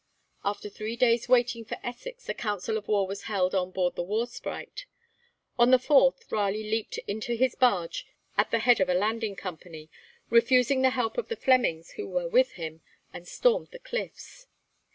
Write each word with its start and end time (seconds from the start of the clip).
After 0.43 0.67
three 0.67 0.95
days' 0.95 1.29
waiting 1.29 1.63
for 1.63 1.77
Essex, 1.83 2.27
a 2.27 2.33
council 2.33 2.75
of 2.75 2.87
war 2.87 3.05
was 3.05 3.25
held 3.25 3.53
on 3.53 3.69
board 3.69 3.93
the 3.95 4.01
'War 4.01 4.25
Sprite.' 4.25 4.87
On 5.59 5.69
the 5.69 5.77
fourth 5.77 6.25
Raleigh 6.31 6.63
leaped 6.71 6.97
into 7.07 7.35
his 7.35 7.53
barge 7.53 8.07
at 8.35 8.49
the 8.49 8.57
head 8.57 8.79
of 8.79 8.89
a 8.89 8.95
landing 8.95 9.35
company, 9.35 9.91
refusing 10.31 10.81
the 10.81 10.89
help 10.89 11.19
of 11.19 11.27
the 11.27 11.35
Flemings 11.35 11.91
who 11.97 12.07
were 12.09 12.27
with 12.27 12.53
him, 12.53 12.81
and 13.13 13.27
stormed 13.27 13.67
the 13.67 13.77
cliffs. 13.77 14.47